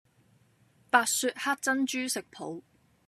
[0.89, 2.63] 白雪黑珍珠食譜